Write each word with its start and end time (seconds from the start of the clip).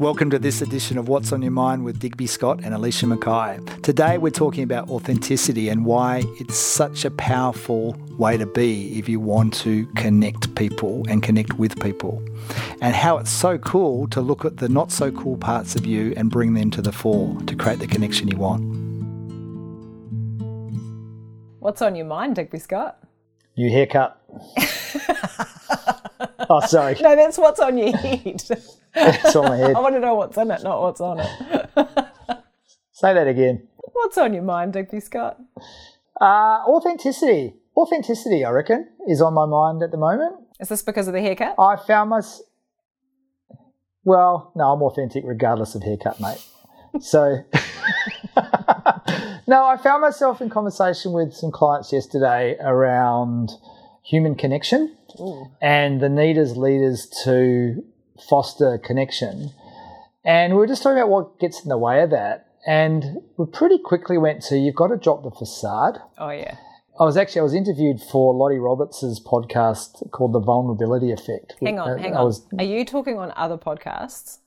Welcome 0.00 0.30
to 0.30 0.38
this 0.38 0.62
edition 0.62 0.96
of 0.96 1.08
What's 1.08 1.30
on 1.30 1.42
Your 1.42 1.50
Mind 1.50 1.84
with 1.84 1.98
Digby 1.98 2.26
Scott 2.26 2.60
and 2.64 2.72
Alicia 2.72 3.04
McKay. 3.04 3.82
Today 3.82 4.16
we're 4.16 4.30
talking 4.30 4.64
about 4.64 4.88
authenticity 4.88 5.68
and 5.68 5.84
why 5.84 6.22
it's 6.38 6.56
such 6.56 7.04
a 7.04 7.10
powerful 7.10 7.94
way 8.16 8.38
to 8.38 8.46
be 8.46 8.98
if 8.98 9.10
you 9.10 9.20
want 9.20 9.52
to 9.56 9.84
connect 9.96 10.54
people 10.54 11.04
and 11.10 11.22
connect 11.22 11.58
with 11.58 11.78
people. 11.82 12.26
And 12.80 12.96
how 12.96 13.18
it's 13.18 13.30
so 13.30 13.58
cool 13.58 14.08
to 14.08 14.22
look 14.22 14.46
at 14.46 14.56
the 14.56 14.70
not 14.70 14.90
so 14.90 15.12
cool 15.12 15.36
parts 15.36 15.76
of 15.76 15.84
you 15.84 16.14
and 16.16 16.30
bring 16.30 16.54
them 16.54 16.70
to 16.70 16.80
the 16.80 16.92
fore 16.92 17.38
to 17.42 17.54
create 17.54 17.80
the 17.80 17.86
connection 17.86 18.26
you 18.28 18.38
want. 18.38 18.62
What's 21.58 21.82
on 21.82 21.94
your 21.94 22.06
mind, 22.06 22.36
Digby 22.36 22.58
Scott? 22.58 22.98
New 23.54 23.70
haircut. 23.70 24.18
oh, 26.48 26.60
sorry. 26.66 26.96
No, 27.02 27.14
that's 27.14 27.36
what's 27.36 27.60
on 27.60 27.76
your 27.76 27.94
head. 27.94 28.42
It's 28.94 29.36
on 29.36 29.44
my 29.48 29.56
head. 29.56 29.74
I 29.76 29.80
want 29.80 29.94
to 29.94 30.00
know 30.00 30.14
what's 30.14 30.36
in 30.36 30.50
it, 30.50 30.62
not 30.62 30.82
what's 30.82 31.00
on 31.00 31.20
it. 31.20 31.30
Say 32.92 33.14
that 33.14 33.26
again. 33.26 33.66
What's 33.76 34.18
on 34.18 34.34
your 34.34 34.42
mind, 34.42 34.72
Digby 34.72 35.00
Scott? 35.00 35.38
Uh, 36.20 36.62
authenticity. 36.66 37.54
Authenticity, 37.76 38.44
I 38.44 38.50
reckon, 38.50 38.88
is 39.08 39.22
on 39.22 39.34
my 39.34 39.46
mind 39.46 39.82
at 39.82 39.90
the 39.90 39.96
moment. 39.96 40.36
Is 40.58 40.68
this 40.68 40.82
because 40.82 41.08
of 41.08 41.14
the 41.14 41.20
haircut? 41.20 41.54
I 41.58 41.76
found 41.76 42.10
my. 42.10 42.20
Well, 44.04 44.52
no, 44.54 44.72
I'm 44.72 44.82
authentic 44.82 45.24
regardless 45.26 45.74
of 45.74 45.82
haircut, 45.82 46.20
mate. 46.20 46.44
So, 47.00 47.44
no, 49.46 49.64
I 49.64 49.76
found 49.82 50.02
myself 50.02 50.40
in 50.40 50.50
conversation 50.50 51.12
with 51.12 51.32
some 51.32 51.50
clients 51.50 51.92
yesterday 51.92 52.56
around 52.60 53.50
human 54.02 54.34
connection 54.34 54.96
Ooh. 55.20 55.46
and 55.62 56.00
the 56.00 56.08
need 56.08 56.36
as 56.36 56.56
leaders 56.56 57.06
to 57.24 57.84
foster 58.28 58.78
connection. 58.78 59.50
And 60.24 60.52
we 60.52 60.58
were 60.58 60.66
just 60.66 60.82
talking 60.82 60.98
about 60.98 61.08
what 61.10 61.38
gets 61.38 61.62
in 61.62 61.68
the 61.68 61.78
way 61.78 62.02
of 62.02 62.10
that. 62.10 62.46
And 62.66 63.22
we 63.38 63.46
pretty 63.46 63.78
quickly 63.78 64.18
went 64.18 64.42
to 64.44 64.56
you've 64.58 64.74
got 64.74 64.88
to 64.88 64.96
drop 64.96 65.22
the 65.22 65.30
facade. 65.30 65.98
Oh, 66.18 66.28
yeah. 66.30 66.56
I 66.98 67.04
was 67.04 67.16
actually 67.16 67.40
I 67.40 67.44
was 67.44 67.54
interviewed 67.54 67.98
for 68.02 68.34
Lottie 68.34 68.58
Roberts' 68.58 69.18
podcast 69.24 70.10
called 70.10 70.34
The 70.34 70.40
Vulnerability 70.40 71.10
Effect. 71.12 71.54
Hang 71.62 71.78
on, 71.78 71.88
Uh, 71.92 71.96
hang 71.96 72.14
I 72.14 72.18
on. 72.18 72.26
was- 72.26 72.46
Are 72.58 72.64
you 72.64 72.84
talking 72.84 73.18
on 73.18 73.32
other 73.36 73.56
podcasts? 73.56 74.38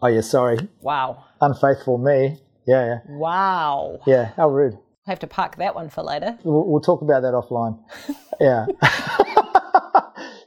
oh 0.00 0.06
yeah, 0.06 0.20
sorry, 0.20 0.68
Wow. 0.80 1.24
unfaithful 1.40 1.98
me. 1.98 2.40
Yeah, 2.66 2.84
yeah, 2.86 2.98
Wow. 3.08 3.98
yeah. 4.06 4.26
How 4.36 4.48
rude. 4.48 4.74
I 5.06 5.10
have 5.10 5.18
to 5.20 5.26
park 5.26 5.56
that 5.56 5.74
one 5.74 5.88
for 5.90 6.02
later. 6.02 6.38
We'll, 6.44 6.64
we'll 6.68 6.80
talk 6.80 7.02
about 7.02 7.22
that 7.22 7.34
offline. 7.34 7.78
yeah. 8.40 8.66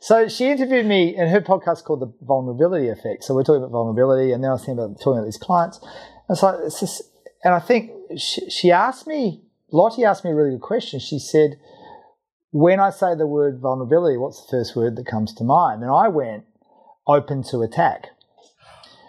so 0.08 0.30
she 0.30 0.50
interviewed 0.50 0.86
me 0.86 1.18
in 1.18 1.28
her 1.28 1.42
podcast 1.42 1.84
called 1.84 2.00
The 2.00 2.14
Vulnerability 2.22 2.88
Effect. 2.88 3.26
So 3.26 3.36
we're 3.36 3.44
talking 3.44 3.62
about 3.62 3.72
vulnerability, 3.72 4.32
and 4.32 4.42
then 4.42 4.52
I 4.52 4.54
was 4.54 4.62
thinking 4.64 4.82
about 4.82 5.02
talking 5.02 5.18
about 5.18 5.26
these 5.26 5.36
clients. 5.36 5.86
And 6.30 6.38
so 6.38 6.48
it's 6.64 6.80
just, 6.80 7.02
and 7.44 7.54
I 7.54 7.60
think 7.60 7.92
she, 8.18 8.50
she 8.50 8.72
asked 8.72 9.06
me, 9.06 9.42
Lottie 9.70 10.06
asked 10.06 10.24
me 10.24 10.32
a 10.32 10.34
really 10.34 10.52
good 10.52 10.62
question. 10.62 11.02
She 11.02 11.20
said, 11.20 11.60
when 12.52 12.80
I 12.80 12.90
say 12.90 13.16
the 13.16 13.28
word 13.28 13.60
vulnerability, 13.60 14.16
what's 14.16 14.46
the 14.46 14.50
first 14.50 14.78
word 14.78 14.96
that 14.96 15.08
comes 15.08 15.34
to 15.34 15.44
mind? 15.44 15.84
And 15.84 15.92
I 15.92 16.08
went, 16.08 16.46
open 17.06 17.44
to 17.52 17.62
attack, 17.62 18.08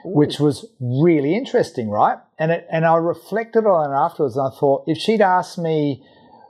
which 0.05 0.40
was 0.40 0.66
really 0.80 1.36
interesting, 1.36 1.90
right? 1.90 2.18
And 2.40 2.50
it, 2.50 2.66
and 2.72 2.84
I 2.84 2.96
reflected 2.96 3.66
on 3.66 3.92
it 3.92 3.94
afterwards, 3.94 4.36
and 4.36 4.48
I 4.48 4.50
thought, 4.50 4.83
if 4.88 4.98
she'd 4.98 5.20
asked 5.20 5.58
me, 5.58 6.05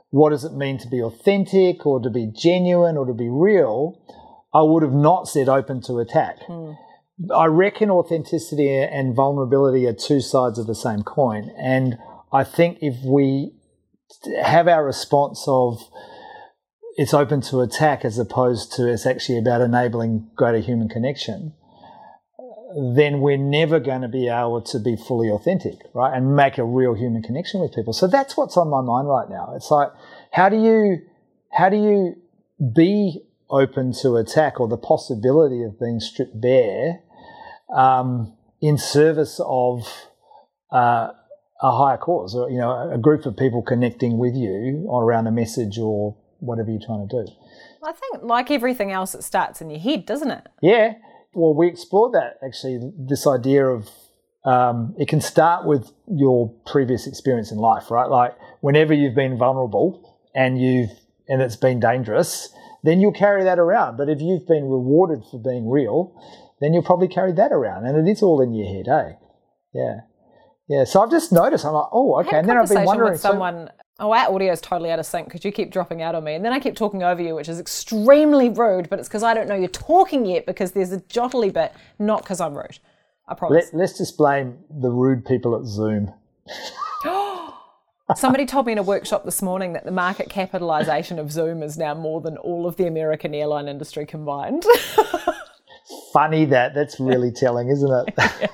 what 0.09 0.31
does 0.31 0.43
it 0.43 0.53
mean 0.53 0.79
to 0.79 0.87
be 0.87 1.03
authentic 1.03 1.85
or 1.85 1.99
to 1.99 2.09
be 2.09 2.25
genuine 2.35 2.97
or 2.97 3.05
to 3.05 3.13
be 3.13 3.29
real, 3.29 4.01
I 4.53 4.61
would 4.61 4.83
have 4.83 4.93
not 4.93 5.27
said 5.27 5.47
open 5.47 5.81
to 5.83 5.99
attack. 5.99 6.37
Hmm. 6.45 6.71
I 7.35 7.45
reckon 7.45 7.91
authenticity 7.91 8.73
and 8.77 9.15
vulnerability 9.15 9.85
are 9.85 9.93
two 9.93 10.21
sides 10.21 10.57
of 10.57 10.67
the 10.67 10.75
same 10.75 11.03
coin. 11.03 11.51
And 11.57 11.97
I 12.31 12.43
think 12.43 12.77
if 12.81 12.95
we 13.03 13.51
have 14.41 14.67
our 14.67 14.85
response 14.85 15.43
of 15.47 15.81
it's 16.95 17.13
open 17.13 17.41
to 17.41 17.61
attack 17.61 18.03
as 18.03 18.17
opposed 18.17 18.73
to 18.73 18.87
it's 18.87 19.05
actually 19.05 19.37
about 19.37 19.61
enabling 19.61 20.29
greater 20.35 20.59
human 20.59 20.89
connection, 20.89 21.53
then 22.95 23.19
we're 23.21 23.37
never 23.37 23.79
going 23.79 24.01
to 24.01 24.07
be 24.07 24.27
able 24.27 24.61
to 24.61 24.79
be 24.79 24.95
fully 24.95 25.29
authentic, 25.29 25.75
right? 25.93 26.15
And 26.15 26.35
make 26.35 26.57
a 26.57 26.63
real 26.63 26.93
human 26.93 27.21
connection 27.21 27.61
with 27.61 27.73
people. 27.73 27.93
So 27.93 28.07
that's 28.07 28.37
what's 28.37 28.57
on 28.57 28.69
my 28.69 28.81
mind 28.81 29.07
right 29.07 29.29
now. 29.29 29.53
It's 29.55 29.71
like, 29.71 29.89
how 30.31 30.49
do 30.49 30.57
you, 30.57 30.97
how 31.51 31.69
do 31.69 31.77
you 31.77 32.15
be 32.75 33.23
open 33.49 33.93
to 34.01 34.15
attack 34.15 34.59
or 34.59 34.67
the 34.67 34.77
possibility 34.77 35.63
of 35.63 35.79
being 35.79 35.99
stripped 35.99 36.39
bare 36.39 37.01
um, 37.75 38.35
in 38.61 38.77
service 38.77 39.39
of 39.43 39.87
uh, 40.71 41.09
a 41.61 41.71
higher 41.71 41.97
cause 41.97 42.35
or, 42.35 42.49
you 42.49 42.57
know, 42.57 42.91
a 42.91 42.97
group 42.97 43.25
of 43.25 43.35
people 43.35 43.61
connecting 43.61 44.17
with 44.17 44.35
you 44.35 44.89
around 44.91 45.27
a 45.27 45.31
message 45.31 45.77
or 45.77 46.15
whatever 46.39 46.69
you're 46.69 46.79
trying 46.85 47.07
to 47.07 47.23
do. 47.23 47.31
I 47.83 47.91
think, 47.91 48.23
like 48.23 48.51
everything 48.51 48.91
else, 48.91 49.15
it 49.15 49.23
starts 49.23 49.61
in 49.61 49.69
your 49.69 49.79
head, 49.79 50.05
doesn't 50.05 50.31
it? 50.31 50.47
Yeah. 50.61 50.93
Well, 51.33 51.53
we 51.55 51.67
explored 51.67 52.13
that 52.13 52.37
actually, 52.45 52.91
this 52.97 53.27
idea 53.27 53.65
of 53.65 53.89
um, 54.45 54.95
it 54.97 55.07
can 55.07 55.21
start 55.21 55.65
with 55.65 55.91
your 56.07 56.53
previous 56.65 57.07
experience 57.07 57.51
in 57.51 57.57
life, 57.57 57.91
right? 57.91 58.09
Like 58.09 58.35
whenever 58.61 58.93
you've 58.93 59.15
been 59.15 59.37
vulnerable 59.37 60.19
and 60.33 60.61
you've 60.61 60.91
and 61.27 61.41
it's 61.41 61.55
been 61.55 61.79
dangerous, 61.79 62.49
then 62.83 62.99
you'll 62.99 63.11
carry 63.11 63.43
that 63.43 63.59
around. 63.59 63.97
But 63.97 64.09
if 64.09 64.21
you've 64.21 64.47
been 64.47 64.63
rewarded 64.63 65.23
for 65.29 65.39
being 65.39 65.69
real, 65.69 66.13
then 66.61 66.73
you'll 66.73 66.83
probably 66.83 67.07
carry 67.07 67.33
that 67.33 67.51
around, 67.51 67.85
and 67.85 68.07
it 68.07 68.11
is 68.11 68.21
all 68.21 68.41
in 68.41 68.53
your 68.53 68.67
head, 68.67 68.87
eh? 68.87 69.15
Yeah, 69.73 70.01
yeah. 70.67 70.83
So 70.83 71.01
I've 71.01 71.11
just 71.11 71.31
noticed. 71.31 71.65
I'm 71.65 71.73
like, 71.73 71.89
oh, 71.91 72.19
okay. 72.21 72.37
And 72.37 72.49
then 72.49 72.57
I've 72.57 72.69
been 72.69 72.85
wondering. 72.85 73.11
with 73.13 73.21
so- 73.21 73.29
someone. 73.29 73.69
oh, 73.99 74.11
our 74.11 74.33
audio 74.33 74.51
is 74.51 74.61
totally 74.61 74.91
out 74.91 74.99
of 74.99 75.05
sync 75.05 75.27
because 75.27 75.45
you 75.45 75.51
keep 75.51 75.71
dropping 75.71 76.01
out 76.01 76.15
on 76.15 76.23
me, 76.23 76.33
and 76.33 76.43
then 76.43 76.53
I 76.53 76.59
keep 76.59 76.75
talking 76.75 77.03
over 77.03 77.21
you, 77.21 77.35
which 77.35 77.49
is 77.49 77.59
extremely 77.59 78.49
rude. 78.49 78.89
But 78.89 78.99
it's 78.99 79.07
because 79.07 79.23
I 79.23 79.33
don't 79.33 79.47
know 79.47 79.55
you're 79.55 79.67
talking 79.67 80.25
yet 80.25 80.45
because 80.45 80.71
there's 80.71 80.91
a 80.91 80.99
jottily 81.01 81.53
bit, 81.53 81.73
not 81.97 82.23
because 82.23 82.41
I'm 82.41 82.55
rude. 82.55 82.79
I 83.27 83.35
promise. 83.35 83.69
let, 83.71 83.79
let's 83.79 83.97
just 83.97 84.17
blame 84.17 84.57
the 84.69 84.89
rude 84.89 85.23
people 85.23 85.55
at 85.55 85.65
Zoom. 85.65 86.11
Somebody 88.15 88.45
told 88.45 88.65
me 88.65 88.71
in 88.71 88.77
a 88.77 88.83
workshop 88.83 89.23
this 89.23 89.41
morning 89.41 89.73
that 89.73 89.85
the 89.85 89.91
market 89.91 90.29
capitalization 90.29 91.19
of 91.19 91.31
Zoom 91.31 91.61
is 91.61 91.77
now 91.77 91.93
more 91.93 92.21
than 92.21 92.37
all 92.37 92.65
of 92.65 92.75
the 92.75 92.87
American 92.87 93.35
airline 93.35 93.67
industry 93.67 94.05
combined. 94.05 94.65
Funny 96.13 96.45
that. 96.45 96.73
That's 96.73 96.99
really 96.99 97.31
telling, 97.31 97.69
isn't 97.69 97.91
it? 97.91 98.13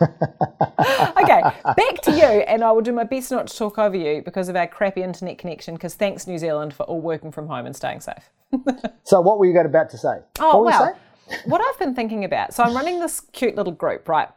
okay, 1.21 1.41
back 1.75 2.01
to 2.03 2.11
you, 2.11 2.23
and 2.23 2.63
I 2.63 2.71
will 2.71 2.81
do 2.81 2.91
my 2.91 3.03
best 3.03 3.31
not 3.31 3.47
to 3.47 3.57
talk 3.57 3.77
over 3.77 3.95
you 3.95 4.21
because 4.23 4.49
of 4.49 4.55
our 4.55 4.67
crappy 4.67 5.03
internet 5.03 5.37
connection. 5.37 5.75
Because 5.75 5.95
thanks, 5.95 6.27
New 6.27 6.37
Zealand, 6.37 6.73
for 6.73 6.83
all 6.83 7.01
working 7.01 7.31
from 7.31 7.47
home 7.47 7.65
and 7.65 7.75
staying 7.75 8.01
safe. 8.01 8.29
so, 9.03 9.21
what 9.21 9.37
were 9.39 9.45
you 9.45 9.53
going 9.53 9.65
about 9.65 9.89
to 9.91 9.97
say? 9.97 10.17
Oh 10.39 10.61
what 10.61 10.65
well, 10.65 10.97
what 11.45 11.61
I've 11.61 11.79
been 11.79 11.95
thinking 11.95 12.23
about. 12.23 12.53
So 12.53 12.63
I'm 12.63 12.75
running 12.75 12.99
this 12.99 13.19
cute 13.19 13.55
little 13.55 13.73
group, 13.73 14.07
right? 14.07 14.29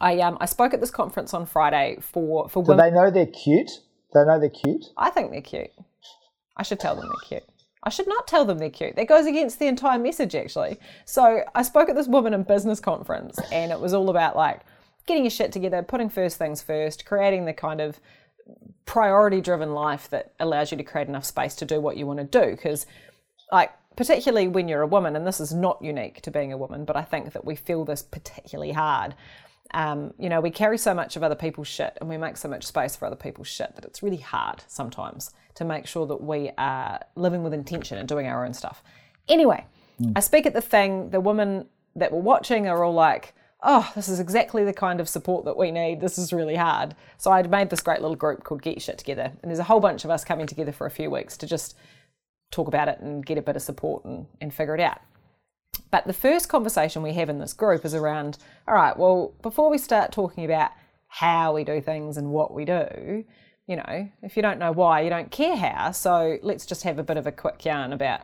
I 0.00 0.18
um 0.20 0.36
I 0.40 0.46
spoke 0.46 0.74
at 0.74 0.80
this 0.80 0.90
conference 0.90 1.32
on 1.32 1.46
Friday 1.46 1.98
for 2.00 2.48
for 2.48 2.62
Do 2.62 2.72
women. 2.72 2.84
they 2.84 2.90
know 2.90 3.10
they're 3.10 3.26
cute? 3.26 3.70
They 4.14 4.24
know 4.24 4.38
they're 4.38 4.50
cute. 4.50 4.86
I 4.96 5.10
think 5.10 5.30
they're 5.30 5.40
cute. 5.40 5.70
I 6.56 6.62
should 6.62 6.80
tell 6.80 6.96
them 6.96 7.06
they're 7.06 7.40
cute. 7.40 7.48
I 7.82 7.90
should 7.90 8.08
not 8.08 8.26
tell 8.26 8.44
them 8.44 8.58
they're 8.58 8.70
cute. 8.70 8.96
That 8.96 9.08
goes 9.08 9.26
against 9.26 9.58
the 9.58 9.66
entire 9.66 9.98
message, 9.98 10.34
actually. 10.34 10.78
So 11.04 11.42
I 11.54 11.62
spoke 11.62 11.88
at 11.88 11.94
this 11.94 12.08
woman 12.08 12.34
in 12.34 12.42
business 12.42 12.80
conference, 12.80 13.38
and 13.52 13.70
it 13.70 13.78
was 13.78 13.94
all 13.94 14.10
about 14.10 14.36
like 14.36 14.62
getting 15.06 15.22
your 15.24 15.30
shit 15.30 15.52
together, 15.52 15.82
putting 15.82 16.08
first 16.08 16.36
things 16.36 16.62
first, 16.62 17.04
creating 17.04 17.44
the 17.44 17.52
kind 17.52 17.80
of 17.80 18.00
priority 18.86 19.40
driven 19.40 19.72
life 19.72 20.08
that 20.10 20.32
allows 20.40 20.70
you 20.70 20.76
to 20.78 20.84
create 20.84 21.08
enough 21.08 21.24
space 21.24 21.54
to 21.56 21.64
do 21.64 21.80
what 21.80 21.96
you 21.96 22.06
want 22.06 22.18
to 22.18 22.24
do. 22.24 22.50
Because, 22.50 22.86
like, 23.52 23.72
particularly 23.96 24.48
when 24.48 24.68
you're 24.68 24.82
a 24.82 24.86
woman, 24.86 25.14
and 25.14 25.26
this 25.26 25.40
is 25.40 25.54
not 25.54 25.80
unique 25.80 26.20
to 26.22 26.30
being 26.30 26.52
a 26.52 26.58
woman, 26.58 26.84
but 26.84 26.96
I 26.96 27.02
think 27.02 27.32
that 27.34 27.44
we 27.44 27.54
feel 27.54 27.84
this 27.84 28.02
particularly 28.02 28.72
hard. 28.72 29.14
Um, 29.74 30.14
you 30.18 30.28
know, 30.28 30.40
we 30.40 30.50
carry 30.50 30.78
so 30.78 30.94
much 30.94 31.16
of 31.16 31.22
other 31.22 31.34
people's 31.34 31.68
shit 31.68 31.96
and 32.00 32.08
we 32.08 32.16
make 32.16 32.36
so 32.36 32.48
much 32.48 32.64
space 32.64 32.96
for 32.96 33.06
other 33.06 33.16
people's 33.16 33.48
shit 33.48 33.74
that 33.74 33.84
it's 33.84 34.02
really 34.02 34.18
hard 34.18 34.62
sometimes 34.68 35.32
to 35.54 35.64
make 35.64 35.86
sure 35.86 36.06
that 36.06 36.22
we 36.22 36.50
are 36.56 37.00
living 37.14 37.42
with 37.42 37.52
intention 37.52 37.98
and 37.98 38.08
doing 38.08 38.26
our 38.26 38.44
own 38.44 38.54
stuff. 38.54 38.82
Anyway, 39.28 39.64
I 40.14 40.20
speak 40.20 40.46
at 40.46 40.54
the 40.54 40.60
thing, 40.60 41.10
the 41.10 41.20
women 41.20 41.66
that 41.94 42.12
were 42.12 42.20
watching 42.20 42.68
are 42.68 42.84
all 42.84 42.92
like, 42.92 43.34
oh, 43.62 43.90
this 43.94 44.08
is 44.08 44.20
exactly 44.20 44.64
the 44.64 44.72
kind 44.72 45.00
of 45.00 45.08
support 45.08 45.44
that 45.46 45.56
we 45.56 45.70
need. 45.70 46.00
This 46.00 46.18
is 46.18 46.32
really 46.32 46.56
hard. 46.56 46.94
So 47.16 47.32
I'd 47.32 47.50
made 47.50 47.70
this 47.70 47.80
great 47.80 48.00
little 48.00 48.16
group 48.16 48.44
called 48.44 48.62
Get 48.62 48.80
Shit 48.80 48.98
Together. 48.98 49.32
And 49.42 49.50
there's 49.50 49.58
a 49.58 49.64
whole 49.64 49.80
bunch 49.80 50.04
of 50.04 50.10
us 50.10 50.24
coming 50.24 50.46
together 50.46 50.72
for 50.72 50.86
a 50.86 50.90
few 50.90 51.10
weeks 51.10 51.36
to 51.38 51.46
just 51.46 51.76
talk 52.50 52.68
about 52.68 52.88
it 52.88 53.00
and 53.00 53.24
get 53.24 53.38
a 53.38 53.42
bit 53.42 53.56
of 53.56 53.62
support 53.62 54.04
and, 54.04 54.26
and 54.40 54.52
figure 54.52 54.74
it 54.74 54.80
out. 54.80 55.00
But 55.90 56.06
the 56.06 56.12
first 56.12 56.48
conversation 56.48 57.02
we 57.02 57.12
have 57.14 57.28
in 57.28 57.38
this 57.38 57.52
group 57.52 57.84
is 57.84 57.94
around 57.94 58.38
all 58.66 58.74
right, 58.74 58.96
well, 58.96 59.34
before 59.42 59.70
we 59.70 59.78
start 59.78 60.12
talking 60.12 60.44
about 60.44 60.70
how 61.08 61.54
we 61.54 61.64
do 61.64 61.80
things 61.80 62.16
and 62.16 62.30
what 62.30 62.52
we 62.52 62.64
do, 62.64 63.24
you 63.66 63.76
know, 63.76 64.08
if 64.22 64.36
you 64.36 64.42
don't 64.42 64.58
know 64.58 64.72
why, 64.72 65.00
you 65.00 65.10
don't 65.10 65.30
care 65.30 65.56
how. 65.56 65.90
So 65.92 66.38
let's 66.42 66.66
just 66.66 66.82
have 66.84 66.98
a 66.98 67.04
bit 67.04 67.16
of 67.16 67.26
a 67.26 67.32
quick 67.32 67.64
yarn 67.64 67.92
about 67.92 68.20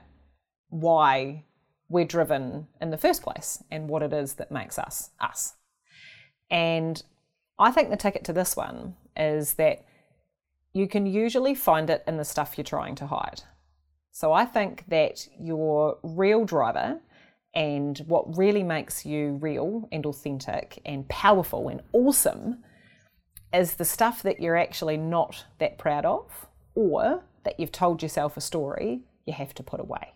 why 0.69 1.45
we're 1.89 2.05
driven 2.05 2.67
in 2.81 2.91
the 2.91 2.97
first 2.97 3.23
place 3.23 3.63
and 3.71 3.89
what 3.89 4.03
it 4.03 4.13
is 4.13 4.35
that 4.35 4.51
makes 4.51 4.79
us 4.79 5.11
us. 5.21 5.55
And 6.51 7.03
I 7.59 7.71
think 7.71 7.91
the 7.91 7.97
ticket 7.97 8.25
to 8.25 8.33
this 8.33 8.57
one 8.57 8.97
is 9.17 9.55
that 9.55 9.85
you 10.73 10.89
can 10.89 11.07
usually 11.07 11.55
find 11.55 11.91
it 11.91 12.03
in 12.07 12.17
the 12.17 12.25
stuff 12.25 12.57
you're 12.57 12.65
trying 12.65 12.95
to 12.97 13.07
hide. 13.07 13.43
So 14.11 14.33
I 14.33 14.45
think 14.45 14.85
that 14.89 15.29
your 15.39 15.99
real 16.03 16.45
driver 16.45 17.01
and 17.55 17.99
what 18.07 18.37
really 18.37 18.63
makes 18.63 19.05
you 19.05 19.39
real 19.41 19.89
and 19.93 20.07
authentic 20.07 20.81
and 20.85 21.09
powerful 21.09 21.69
and 21.69 21.83
awesome 21.93 22.63
is 23.53 23.75
the 23.75 23.85
stuff 23.85 24.23
that 24.23 24.41
you're 24.41 24.57
actually 24.57 24.97
not 24.97 25.45
that 25.59 25.77
proud 25.79 26.07
of 26.07 26.47
or 26.75 27.23
that 27.45 27.61
you've 27.61 27.73
told 27.73 28.03
yourself 28.03 28.37
a 28.37 28.41
story 28.41 29.03
you 29.27 29.33
have 29.35 29.55
to 29.55 29.63
put 29.63 29.81
away. 29.81 30.15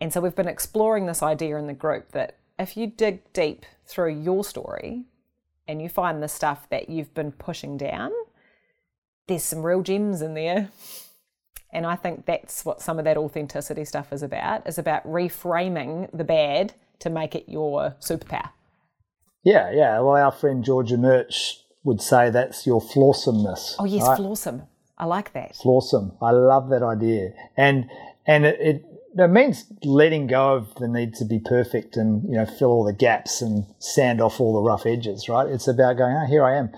And 0.00 0.12
so 0.12 0.20
we've 0.20 0.34
been 0.34 0.48
exploring 0.48 1.06
this 1.06 1.22
idea 1.22 1.56
in 1.56 1.66
the 1.66 1.74
group 1.74 2.12
that 2.12 2.38
if 2.58 2.76
you 2.76 2.88
dig 2.88 3.32
deep 3.32 3.64
through 3.86 4.20
your 4.20 4.44
story 4.44 5.04
and 5.66 5.80
you 5.80 5.88
find 5.88 6.22
the 6.22 6.28
stuff 6.28 6.68
that 6.70 6.88
you've 6.88 7.14
been 7.14 7.32
pushing 7.32 7.76
down, 7.76 8.10
there's 9.28 9.44
some 9.44 9.62
real 9.62 9.82
gems 9.82 10.22
in 10.22 10.34
there. 10.34 10.70
And 11.78 11.86
I 11.86 11.94
think 11.94 12.26
that's 12.26 12.64
what 12.64 12.82
some 12.82 12.98
of 12.98 13.04
that 13.04 13.16
authenticity 13.16 13.84
stuff 13.84 14.12
is 14.12 14.24
about, 14.24 14.66
is 14.66 14.78
about 14.78 15.06
reframing 15.06 16.10
the 16.12 16.24
bad 16.24 16.74
to 16.98 17.08
make 17.08 17.36
it 17.36 17.44
your 17.48 17.94
superpower. 18.00 18.50
Yeah, 19.44 19.70
yeah. 19.70 20.00
Well, 20.00 20.16
our 20.16 20.32
friend 20.32 20.64
Georgia 20.64 20.96
Murch 20.96 21.60
would 21.84 22.02
say 22.02 22.30
that's 22.30 22.66
your 22.66 22.80
flawsomeness. 22.80 23.76
Oh 23.78 23.84
yes, 23.84 24.08
right? 24.08 24.18
flawsome. 24.18 24.66
I 24.98 25.04
like 25.04 25.32
that. 25.34 25.54
Flawsome. 25.54 26.16
I 26.20 26.32
love 26.32 26.68
that 26.70 26.82
idea. 26.82 27.30
And 27.56 27.88
and 28.26 28.44
it, 28.44 28.58
it 28.60 28.84
it 29.16 29.28
means 29.28 29.64
letting 29.84 30.26
go 30.26 30.56
of 30.56 30.74
the 30.80 30.88
need 30.88 31.14
to 31.14 31.24
be 31.24 31.38
perfect 31.38 31.96
and 31.96 32.24
you 32.24 32.38
know 32.38 32.44
fill 32.46 32.70
all 32.70 32.84
the 32.84 32.92
gaps 32.92 33.40
and 33.40 33.66
sand 33.78 34.20
off 34.20 34.40
all 34.40 34.52
the 34.52 34.68
rough 34.68 34.84
edges, 34.84 35.28
right? 35.28 35.46
It's 35.46 35.68
about 35.68 35.96
going, 35.96 36.16
oh, 36.16 36.26
here 36.26 36.44
I 36.44 36.56
am. 36.56 36.70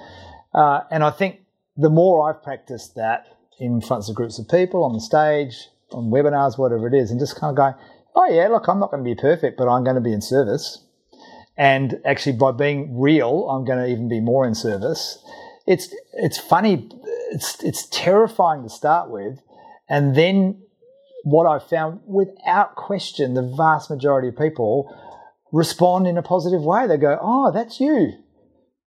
Uh, 0.52 0.82
and 0.90 1.02
I 1.02 1.10
think 1.10 1.40
the 1.78 1.88
more 1.88 2.28
I've 2.28 2.42
practiced 2.42 2.96
that 2.96 3.38
in 3.60 3.80
front 3.80 4.08
of 4.08 4.14
groups 4.14 4.38
of 4.38 4.48
people 4.48 4.82
on 4.82 4.94
the 4.94 5.00
stage, 5.00 5.68
on 5.92 6.10
webinars, 6.10 6.58
whatever 6.58 6.88
it 6.88 6.94
is, 6.94 7.10
and 7.10 7.20
just 7.20 7.38
kind 7.38 7.50
of 7.50 7.56
going, 7.56 7.74
oh 8.16 8.26
yeah, 8.26 8.48
look, 8.48 8.66
I'm 8.66 8.80
not 8.80 8.90
going 8.90 9.04
to 9.04 9.08
be 9.08 9.20
perfect, 9.20 9.56
but 9.58 9.68
I'm 9.68 9.84
going 9.84 9.96
to 9.96 10.00
be 10.00 10.12
in 10.12 10.22
service. 10.22 10.82
And 11.56 12.00
actually, 12.06 12.36
by 12.36 12.52
being 12.52 12.98
real, 12.98 13.48
I'm 13.50 13.66
going 13.66 13.78
to 13.78 13.86
even 13.86 14.08
be 14.08 14.20
more 14.20 14.46
in 14.46 14.54
service. 14.54 15.22
It's 15.66 15.94
it's 16.14 16.38
funny. 16.38 16.88
It's 17.32 17.62
it's 17.62 17.86
terrifying 17.88 18.62
to 18.62 18.70
start 18.70 19.10
with, 19.10 19.40
and 19.88 20.16
then 20.16 20.62
what 21.22 21.44
I've 21.46 21.68
found, 21.68 22.00
without 22.06 22.76
question, 22.76 23.34
the 23.34 23.42
vast 23.42 23.90
majority 23.90 24.28
of 24.28 24.38
people 24.38 24.96
respond 25.52 26.06
in 26.06 26.16
a 26.16 26.22
positive 26.22 26.62
way. 26.62 26.86
They 26.86 26.96
go, 26.96 27.18
"Oh, 27.20 27.52
that's 27.52 27.78
you. 27.78 28.12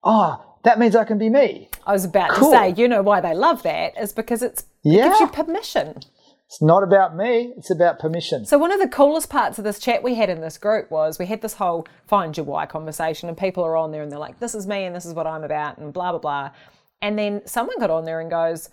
Oh, 0.04 0.49
that 0.64 0.80
means 0.80 0.96
I 0.96 1.04
can 1.04 1.18
be 1.18 1.30
me." 1.30 1.70
I 1.86 1.94
was 1.94 2.06
about 2.06 2.32
cool. 2.32 2.52
to 2.52 2.58
say, 2.58 2.74
you 2.76 2.88
know, 2.88 3.02
why 3.02 3.22
they 3.22 3.34
love 3.34 3.64
that 3.64 3.98
is 3.98 4.14
because 4.14 4.42
it's 4.44 4.66
yeah. 4.84 5.06
it 5.06 5.10
gives 5.10 5.20
you 5.20 5.28
permission. 5.28 6.02
It's 6.50 6.64
not 6.64 6.82
about 6.82 7.16
me, 7.16 7.54
it's 7.58 7.70
about 7.70 8.00
permission. 8.00 8.44
So, 8.44 8.58
one 8.58 8.72
of 8.72 8.80
the 8.80 8.88
coolest 8.88 9.30
parts 9.30 9.60
of 9.60 9.64
this 9.64 9.78
chat 9.78 10.02
we 10.02 10.16
had 10.16 10.32
in 10.32 10.42
this 10.42 10.58
group 10.58 10.90
was 10.90 11.20
we 11.20 11.28
had 11.28 11.42
this 11.42 11.54
whole 11.54 11.88
find 12.08 12.36
your 12.36 12.46
why 12.46 12.66
conversation, 12.66 13.30
and 13.30 13.38
people 13.38 13.64
are 13.64 13.78
on 13.78 13.92
there 13.92 14.02
and 14.02 14.12
they're 14.12 14.18
like, 14.18 14.40
this 14.40 14.56
is 14.56 14.66
me 14.66 14.86
and 14.86 14.96
this 14.96 15.06
is 15.06 15.14
what 15.14 15.28
I'm 15.28 15.44
about, 15.44 15.78
and 15.78 15.94
blah, 15.94 16.12
blah, 16.12 16.20
blah. 16.20 16.50
And 17.04 17.20
then 17.20 17.44
someone 17.46 17.78
got 17.80 17.92
on 17.92 18.06
there 18.06 18.20
and 18.20 18.32
goes, 18.32 18.70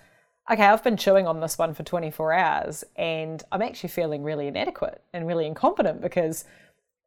okay, 0.50 0.64
I've 0.64 0.82
been 0.82 0.96
chewing 0.96 1.26
on 1.26 1.40
this 1.40 1.58
one 1.58 1.74
for 1.74 1.82
24 1.82 2.32
hours 2.32 2.84
and 2.96 3.42
I'm 3.50 3.62
actually 3.62 3.88
feeling 3.88 4.22
really 4.22 4.46
inadequate 4.46 5.02
and 5.12 5.26
really 5.26 5.46
incompetent 5.46 6.00
because 6.00 6.44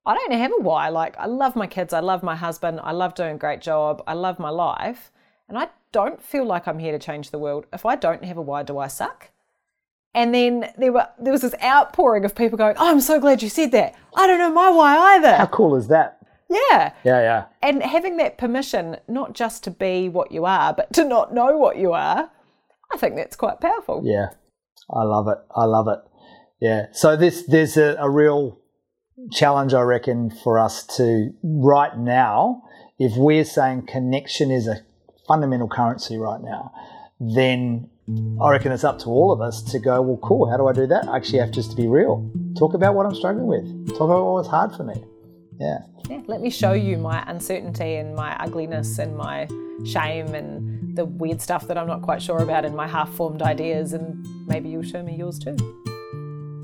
I 0.05 0.15
don't 0.15 0.31
have 0.31 0.51
a 0.51 0.61
why. 0.61 0.89
Like, 0.89 1.17
I 1.17 1.25
love 1.25 1.55
my 1.55 1.67
kids, 1.67 1.93
I 1.93 1.99
love 1.99 2.23
my 2.23 2.35
husband, 2.35 2.79
I 2.83 2.91
love 2.91 3.15
doing 3.15 3.35
a 3.35 3.37
great 3.37 3.61
job, 3.61 4.03
I 4.07 4.13
love 4.13 4.39
my 4.39 4.49
life, 4.49 5.11
and 5.47 5.57
I 5.57 5.69
don't 5.91 6.21
feel 6.21 6.45
like 6.45 6.67
I'm 6.67 6.79
here 6.79 6.91
to 6.91 6.99
change 6.99 7.31
the 7.31 7.39
world. 7.39 7.65
If 7.73 7.85
I 7.85 7.95
don't 7.95 8.23
have 8.23 8.37
a 8.37 8.41
why, 8.41 8.63
do 8.63 8.77
I 8.77 8.87
suck? 8.87 9.29
And 10.13 10.33
then 10.33 10.71
there 10.77 10.91
were 10.91 11.07
there 11.19 11.31
was 11.31 11.41
this 11.41 11.53
outpouring 11.63 12.25
of 12.25 12.33
people 12.33 12.57
going, 12.57 12.75
"Oh, 12.79 12.89
I'm 12.89 13.01
so 13.01 13.19
glad 13.19 13.43
you 13.43 13.49
said 13.49 13.71
that. 13.73 13.95
I 14.15 14.25
don't 14.25 14.39
know 14.39 14.51
my 14.51 14.69
why 14.69 15.15
either." 15.15 15.35
How 15.35 15.45
cool 15.45 15.75
is 15.75 15.87
that? 15.89 16.19
Yeah. 16.49 16.93
Yeah, 17.03 17.21
yeah. 17.21 17.45
And 17.61 17.83
having 17.83 18.17
that 18.17 18.37
permission, 18.37 18.97
not 19.07 19.33
just 19.33 19.63
to 19.65 19.71
be 19.71 20.09
what 20.09 20.31
you 20.31 20.45
are, 20.45 20.73
but 20.73 20.91
to 20.93 21.05
not 21.05 21.33
know 21.33 21.57
what 21.57 21.77
you 21.77 21.93
are, 21.93 22.31
I 22.91 22.97
think 22.97 23.15
that's 23.15 23.35
quite 23.35 23.61
powerful. 23.61 24.01
Yeah, 24.03 24.29
I 24.89 25.03
love 25.03 25.27
it. 25.27 25.37
I 25.55 25.65
love 25.65 25.87
it. 25.87 25.99
Yeah. 26.59 26.87
So 26.91 27.15
this 27.15 27.43
there's 27.43 27.77
a, 27.77 27.95
a 27.99 28.09
real 28.09 28.58
challenge, 29.31 29.73
I 29.73 29.81
reckon, 29.81 30.29
for 30.29 30.59
us 30.59 30.85
to 30.97 31.33
right 31.43 31.97
now. 31.97 32.63
If 32.97 33.15
we're 33.15 33.45
saying 33.45 33.87
connection 33.87 34.51
is 34.51 34.67
a 34.67 34.81
fundamental 35.27 35.69
currency 35.69 36.17
right 36.17 36.41
now, 36.41 36.73
then 37.19 37.89
I 38.41 38.49
reckon 38.49 38.71
it's 38.71 38.83
up 38.83 38.99
to 38.99 39.05
all 39.05 39.31
of 39.31 39.39
us 39.39 39.61
to 39.71 39.79
go, 39.79 40.01
well, 40.01 40.17
cool, 40.17 40.49
how 40.49 40.57
do 40.57 40.67
I 40.67 40.73
do 40.73 40.87
that? 40.87 41.07
I 41.07 41.15
actually 41.15 41.39
have 41.39 41.51
just 41.51 41.71
to 41.71 41.77
be 41.77 41.87
real. 41.87 42.29
Talk 42.57 42.73
about 42.73 42.95
what 42.95 43.05
I'm 43.05 43.15
struggling 43.15 43.47
with. 43.47 43.89
Talk 43.89 44.09
about 44.09 44.33
what's 44.33 44.47
hard 44.47 44.73
for 44.75 44.83
me. 44.83 44.95
Yeah. 45.59 45.79
Yeah. 46.09 46.21
Let 46.27 46.41
me 46.41 46.49
show 46.49 46.73
you 46.73 46.97
my 46.97 47.23
uncertainty 47.27 47.95
and 47.95 48.15
my 48.15 48.35
ugliness 48.37 48.97
and 48.97 49.15
my 49.15 49.47
shame 49.85 50.33
and 50.33 50.95
the 50.95 51.05
weird 51.05 51.41
stuff 51.41 51.67
that 51.67 51.77
I'm 51.77 51.87
not 51.87 52.01
quite 52.01 52.21
sure 52.21 52.39
about 52.39 52.65
and 52.65 52.75
my 52.75 52.87
half 52.87 53.09
formed 53.11 53.41
ideas, 53.41 53.93
and 53.93 54.25
maybe 54.47 54.69
you'll 54.69 54.83
show 54.83 55.03
me 55.03 55.15
yours 55.15 55.37
too. 55.37 55.55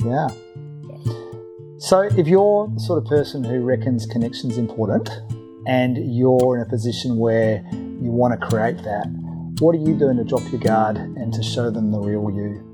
Yeah. 0.03 0.29
So, 1.77 2.03
if 2.03 2.25
you're 2.25 2.71
the 2.73 2.79
sort 2.79 3.03
of 3.03 3.05
person 3.05 3.43
who 3.43 3.59
reckons 3.59 4.05
connection's 4.05 4.57
important 4.57 5.09
and 5.67 6.15
you're 6.15 6.55
in 6.55 6.61
a 6.61 6.69
position 6.69 7.17
where 7.17 7.67
you 7.73 8.11
want 8.11 8.39
to 8.39 8.47
create 8.47 8.77
that, 8.83 9.07
what 9.59 9.75
are 9.75 9.79
you 9.79 9.93
doing 9.93 10.15
to 10.15 10.23
drop 10.23 10.41
your 10.53 10.61
guard 10.61 10.95
and 10.95 11.33
to 11.33 11.43
show 11.43 11.69
them 11.69 11.91
the 11.91 11.99
real 11.99 12.31
you? 12.31 12.64